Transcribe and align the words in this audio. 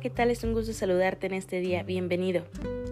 ¿Qué 0.00 0.10
tal? 0.10 0.30
Es 0.30 0.44
un 0.44 0.52
gusto 0.52 0.72
saludarte 0.72 1.26
en 1.26 1.34
este 1.34 1.60
día. 1.60 1.82
Bienvenido. 1.82 2.44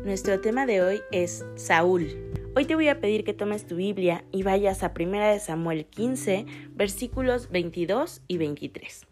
Nuestro 0.04 0.40
tema 0.40 0.66
de 0.66 0.82
hoy 0.82 1.00
es 1.12 1.44
Saúl. 1.54 2.32
Hoy 2.56 2.64
te 2.64 2.74
voy 2.74 2.88
a 2.88 3.00
pedir 3.00 3.22
que 3.22 3.32
tomes 3.32 3.66
tu 3.66 3.76
Biblia 3.76 4.24
y 4.32 4.42
vayas 4.42 4.82
a 4.82 4.92
1 4.98 5.38
Samuel 5.38 5.86
15, 5.86 6.46
versículos 6.74 7.50
22 7.50 8.22
y 8.26 8.38
23. 8.38 9.06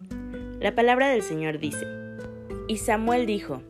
La 0.59 0.75
palabra 0.75 1.09
del 1.09 1.23
Señor 1.23 1.59
dice, 1.61 1.87
Y 2.67 2.79
Samuel 2.79 3.27
dijo, 3.27 3.63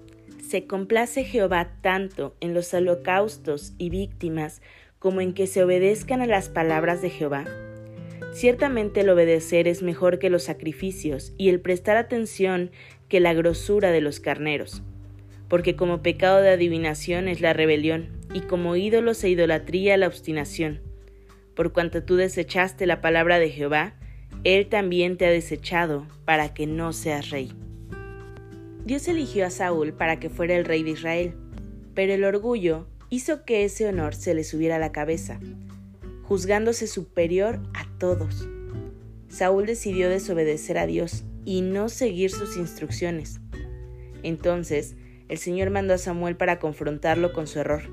Se 0.43 0.67
complace 0.67 1.25
Jehová 1.25 1.77
tanto 1.83 2.35
en 2.41 2.55
los 2.55 2.73
holocaustos 2.73 3.75
y 3.77 3.91
víctimas 3.91 4.63
como 4.99 5.21
en 5.21 5.35
que 5.35 5.47
se 5.47 5.63
obedezcan 5.63 6.23
a 6.23 6.27
las 6.27 6.49
palabras 6.49 7.03
de 7.03 7.11
Jehová. 7.11 7.45
Ciertamente 8.35 9.03
el 9.03 9.11
obedecer 9.11 9.69
es 9.69 9.81
mejor 9.81 10.19
que 10.19 10.29
los 10.29 10.43
sacrificios 10.43 11.33
y 11.39 11.51
el 11.51 11.61
prestar 11.61 11.97
atención 11.97 12.73
que 13.09 13.21
la 13.21 13.33
grosura 13.33 13.93
de 13.93 14.01
los 14.01 14.19
carneros. 14.19 14.83
Porque 15.49 15.77
como 15.77 16.03
pecado 16.03 16.41
de 16.41 16.49
adivinación 16.49 17.29
es 17.29 17.41
la 17.41 17.53
rebelión, 17.53 18.09
y 18.35 18.41
como 18.41 18.75
ídolos 18.75 19.23
e 19.23 19.29
idolatría 19.29 19.97
la 19.97 20.09
obstinación. 20.09 20.81
Por 21.55 21.73
cuanto 21.73 22.03
tú 22.03 22.17
desechaste 22.17 22.87
la 22.87 23.01
palabra 23.01 23.39
de 23.39 23.51
Jehová, 23.51 23.95
Él 24.43 24.67
también 24.67 25.17
te 25.17 25.27
ha 25.27 25.31
desechado 25.31 26.09
para 26.25 26.55
que 26.55 26.67
no 26.67 26.93
seas 26.93 27.31
rey. 27.31 27.53
Dios 28.85 29.07
eligió 29.07 29.47
a 29.47 29.51
Saúl 29.51 29.93
para 29.93 30.19
que 30.19 30.29
fuera 30.29 30.57
el 30.57 30.65
rey 30.65 30.83
de 30.83 30.91
Israel, 30.91 31.35
pero 31.95 32.13
el 32.13 32.25
orgullo 32.25 32.89
hizo 33.11 33.45
que 33.45 33.65
ese 33.65 33.87
honor 33.87 34.17
se 34.17 34.35
le 34.35 34.43
subiera 34.43 34.75
a 34.75 34.81
la 34.81 34.91
cabeza, 34.91 35.39
juzgándose 36.25 36.89
superior 36.89 37.61
a 37.75 37.94
todos. 38.05 38.47
Saúl 39.29 39.65
decidió 39.65 40.11
desobedecer 40.11 40.77
a 40.77 40.85
Dios 40.85 41.25
y 41.47 41.63
no 41.63 41.89
seguir 41.89 42.31
sus 42.31 42.59
instrucciones. 42.59 43.41
Entonces, 44.23 44.95
el 45.31 45.39
Señor 45.39 45.71
mandó 45.71 45.95
a 45.95 45.99
Samuel 45.99 46.37
para 46.37 46.59
confrontarlo 46.59 47.33
con 47.33 47.47
su 47.47 47.61
error. 47.61 47.85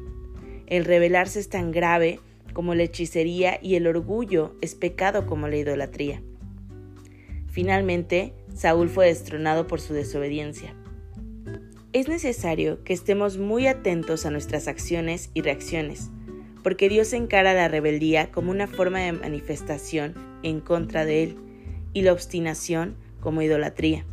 El 0.67 0.83
rebelarse 0.83 1.39
es 1.39 1.47
tan 1.47 1.71
grave 1.71 2.19
como 2.51 2.75
la 2.75 2.83
hechicería 2.83 3.57
y 3.61 3.75
el 3.75 3.87
orgullo 3.87 4.53
es 4.59 4.75
pecado 4.75 5.25
como 5.27 5.47
la 5.47 5.55
idolatría. 5.55 6.21
Finalmente, 7.47 8.33
Saúl 8.53 8.89
fue 8.89 9.05
destronado 9.05 9.65
por 9.65 9.79
su 9.79 9.93
desobediencia. 9.93 10.75
Es 11.93 12.09
necesario 12.09 12.83
que 12.83 12.91
estemos 12.91 13.37
muy 13.37 13.67
atentos 13.67 14.25
a 14.25 14.29
nuestras 14.29 14.67
acciones 14.67 15.29
y 15.33 15.41
reacciones, 15.41 16.09
porque 16.63 16.89
Dios 16.89 17.13
encara 17.13 17.53
la 17.53 17.67
rebeldía 17.67 18.31
como 18.31 18.51
una 18.51 18.67
forma 18.67 18.99
de 18.99 19.13
manifestación 19.13 20.13
en 20.43 20.59
contra 20.61 21.05
de 21.05 21.23
Él 21.23 21.37
y 21.93 22.01
la 22.01 22.13
obstinación 22.13 22.95
como 23.19 23.41
idolatría. 23.41 24.05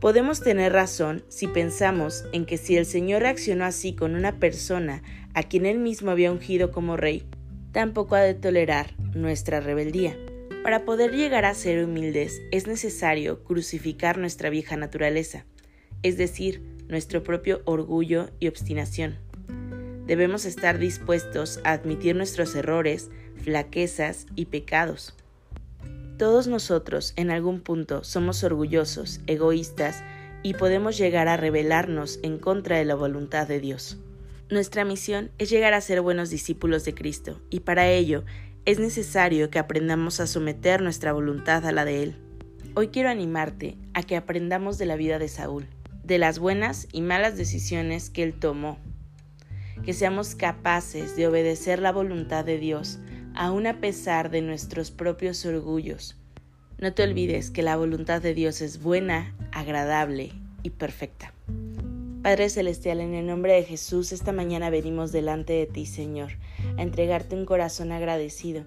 Podemos 0.00 0.40
tener 0.40 0.72
razón 0.72 1.22
si 1.28 1.46
pensamos 1.46 2.24
en 2.32 2.44
que 2.44 2.56
si 2.56 2.76
el 2.76 2.86
Señor 2.86 3.22
reaccionó 3.22 3.64
así 3.64 3.94
con 3.94 4.16
una 4.16 4.40
persona 4.40 5.02
a 5.32 5.44
quien 5.44 5.64
él 5.64 5.78
mismo 5.78 6.10
había 6.10 6.32
ungido 6.32 6.72
como 6.72 6.96
rey, 6.96 7.24
tampoco 7.70 8.16
ha 8.16 8.20
de 8.20 8.34
tolerar 8.34 8.96
nuestra 9.14 9.60
rebeldía. 9.60 10.16
Para 10.64 10.84
poder 10.84 11.12
llegar 11.12 11.44
a 11.44 11.54
ser 11.54 11.84
humildes 11.84 12.42
es 12.50 12.66
necesario 12.66 13.44
crucificar 13.44 14.18
nuestra 14.18 14.50
vieja 14.50 14.76
naturaleza, 14.76 15.46
es 16.02 16.16
decir, 16.16 16.62
nuestro 16.88 17.22
propio 17.22 17.62
orgullo 17.64 18.30
y 18.40 18.48
obstinación. 18.48 19.18
Debemos 20.06 20.44
estar 20.44 20.78
dispuestos 20.78 21.60
a 21.64 21.72
admitir 21.72 22.16
nuestros 22.16 22.54
errores, 22.54 23.10
flaquezas 23.42 24.26
y 24.34 24.46
pecados 24.46 25.14
todos 26.22 26.46
nosotros 26.46 27.14
en 27.16 27.32
algún 27.32 27.60
punto 27.60 28.04
somos 28.04 28.44
orgullosos, 28.44 29.20
egoístas 29.26 30.04
y 30.44 30.54
podemos 30.54 30.96
llegar 30.96 31.26
a 31.26 31.36
rebelarnos 31.36 32.20
en 32.22 32.38
contra 32.38 32.76
de 32.76 32.84
la 32.84 32.94
voluntad 32.94 33.48
de 33.48 33.58
Dios. 33.58 33.98
Nuestra 34.48 34.84
misión 34.84 35.32
es 35.38 35.50
llegar 35.50 35.74
a 35.74 35.80
ser 35.80 36.00
buenos 36.00 36.30
discípulos 36.30 36.84
de 36.84 36.94
Cristo 36.94 37.40
y 37.50 37.58
para 37.58 37.88
ello 37.88 38.22
es 38.66 38.78
necesario 38.78 39.50
que 39.50 39.58
aprendamos 39.58 40.20
a 40.20 40.28
someter 40.28 40.80
nuestra 40.80 41.12
voluntad 41.12 41.66
a 41.66 41.72
la 41.72 41.84
de 41.84 42.04
Él. 42.04 42.16
Hoy 42.76 42.86
quiero 42.88 43.08
animarte 43.08 43.76
a 43.92 44.04
que 44.04 44.16
aprendamos 44.16 44.78
de 44.78 44.86
la 44.86 44.94
vida 44.94 45.18
de 45.18 45.26
Saúl, 45.26 45.66
de 46.04 46.18
las 46.18 46.38
buenas 46.38 46.86
y 46.92 47.00
malas 47.00 47.36
decisiones 47.36 48.10
que 48.10 48.22
él 48.22 48.34
tomó, 48.34 48.78
que 49.84 49.92
seamos 49.92 50.34
capaces 50.34 51.16
de 51.16 51.26
obedecer 51.26 51.80
la 51.80 51.92
voluntad 51.92 52.44
de 52.44 52.58
Dios 52.58 52.98
aun 53.34 53.66
a 53.66 53.80
pesar 53.80 54.30
de 54.30 54.42
nuestros 54.42 54.90
propios 54.90 55.44
orgullos. 55.46 56.16
No 56.78 56.92
te 56.92 57.02
olvides 57.02 57.50
que 57.50 57.62
la 57.62 57.76
voluntad 57.76 58.20
de 58.20 58.34
Dios 58.34 58.60
es 58.60 58.82
buena, 58.82 59.34
agradable 59.52 60.32
y 60.62 60.70
perfecta. 60.70 61.32
Padre 62.22 62.48
Celestial, 62.50 63.00
en 63.00 63.14
el 63.14 63.26
nombre 63.26 63.54
de 63.54 63.64
Jesús, 63.64 64.12
esta 64.12 64.32
mañana 64.32 64.70
venimos 64.70 65.10
delante 65.10 65.52
de 65.54 65.66
ti, 65.66 65.86
Señor, 65.86 66.32
a 66.76 66.82
entregarte 66.82 67.34
un 67.34 67.46
corazón 67.46 67.90
agradecido. 67.90 68.64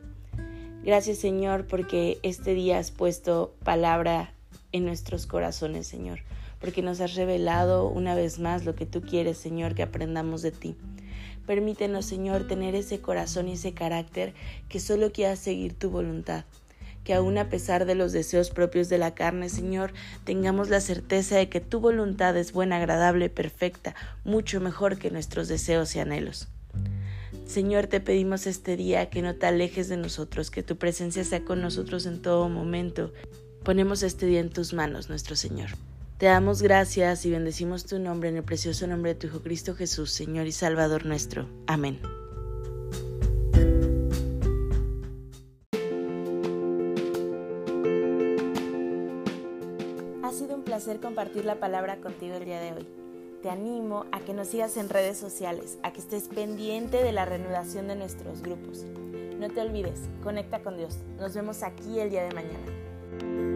Gracias, 0.84 1.18
Señor, 1.20 1.66
porque 1.66 2.20
este 2.22 2.54
día 2.54 2.80
has 2.80 2.92
puesto 2.92 3.56
palabra 3.64 4.34
en 4.72 4.86
nuestros 4.86 5.26
corazones, 5.26 5.88
Señor, 5.88 6.20
porque 6.60 6.82
nos 6.82 7.02
has 7.02 7.16
revelado 7.16 7.88
una 7.88 8.16
vez 8.16 8.40
más 8.40 8.66
lo 8.66 8.76
que 8.76 8.86
tú 8.86 9.02
quieres, 9.02 9.38
Señor, 9.38 9.76
que 9.76 9.84
aprendamos 9.84 10.42
de 10.42 10.52
ti. 10.52 10.76
Permítenos, 11.46 12.06
Señor, 12.06 12.48
tener 12.48 12.74
ese 12.76 13.00
corazón 13.00 13.48
y 13.48 13.54
ese 13.54 13.74
carácter 13.74 14.34
que 14.68 14.80
solo 14.80 15.12
quiera 15.12 15.36
seguir 15.36 15.74
tu 15.74 15.90
voluntad. 15.90 16.46
Que 17.04 17.14
aun 17.14 17.38
a 17.38 17.50
pesar 17.50 17.86
de 17.86 17.94
los 17.94 18.14
deseos 18.14 18.50
propios 18.50 18.90
de 18.90 18.98
la 18.98 19.14
carne, 19.14 19.50
Señor, 19.50 19.94
tengamos 20.24 20.70
la 20.70 20.82
certeza 20.82 21.38
de 21.38 21.50
que 21.50 21.62
tu 21.62 21.80
voluntad 21.80 22.36
es 22.36 22.52
buena, 22.52 22.78
agradable, 22.78 23.30
perfecta, 23.30 23.94
mucho 24.24 24.60
mejor 24.60 24.98
que 24.98 25.12
nuestros 25.12 25.48
deseos 25.48 25.96
y 25.96 26.00
anhelos. 26.00 26.48
Señor, 27.46 27.86
te 27.86 28.00
pedimos 28.00 28.48
este 28.48 28.76
día 28.76 29.12
que 29.12 29.22
no 29.22 29.36
te 29.36 29.46
alejes 29.46 29.88
de 29.88 29.98
nosotros, 29.98 30.50
que 30.50 30.64
tu 30.64 30.78
presencia 30.78 31.24
sea 31.24 31.46
con 31.46 31.62
nosotros 31.62 32.08
en 32.08 32.24
todo 32.24 32.50
momento. 32.50 33.14
Ponemos 33.64 34.02
este 34.02 34.26
día 34.26 34.40
en 34.40 34.50
tus 34.50 34.74
manos, 34.74 35.10
nuestro 35.10 35.36
Señor. 35.36 35.70
Te 36.18 36.28
damos 36.28 36.62
gracias 36.62 37.26
y 37.26 37.32
bendecimos 37.32 37.86
tu 37.86 38.00
nombre 38.00 38.30
en 38.30 38.38
el 38.38 38.44
precioso 38.44 38.88
nombre 38.88 39.14
de 39.14 39.20
tu 39.20 39.28
Hijo 39.28 39.42
Cristo 39.42 39.76
Jesús, 39.76 40.12
Señor 40.12 40.48
y 40.48 40.54
Salvador 40.54 41.06
nuestro. 41.06 41.50
Amén. 41.68 42.00
Ha 50.24 50.32
sido 50.32 50.56
un 50.56 50.64
placer 50.64 51.02
compartir 51.02 51.44
la 51.44 51.60
palabra 51.60 51.98
contigo 51.98 52.36
el 52.36 52.46
día 52.46 52.62
de 52.62 52.72
hoy. 52.72 52.88
Te 53.42 53.50
animo 53.50 54.06
a 54.14 54.22
que 54.22 54.34
nos 54.34 54.48
sigas 54.48 54.78
en 54.78 54.88
redes 54.88 55.18
sociales, 55.18 55.78
a 55.84 55.92
que 55.92 56.00
estés 56.00 56.30
pendiente 56.30 57.04
de 57.04 57.12
la 57.12 57.26
reanudación 57.26 57.90
de 57.90 57.98
nuestros 57.98 58.42
grupos. 58.42 58.86
No 59.38 59.50
te 59.50 59.60
olvides, 59.60 60.00
conecta 60.24 60.64
con 60.64 60.78
Dios. 60.78 60.98
Nos 61.20 61.36
vemos 61.36 61.62
aquí 61.62 62.00
el 62.00 62.10
día 62.10 62.24
de 62.24 62.34
mañana. 62.34 63.55